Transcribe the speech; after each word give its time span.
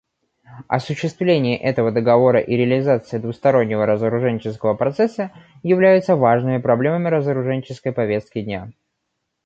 Осуществление 0.67 1.55
этого 1.59 1.91
Договора 1.91 2.39
и 2.39 2.55
реализация 2.55 3.19
двустороннего 3.19 3.85
разоруженческого 3.85 4.73
процесса 4.73 5.31
являются 5.61 6.15
важными 6.15 6.57
проблемами 6.57 7.09
разоруженческой 7.09 7.91
повестки 7.93 8.41
дня. 8.41 8.71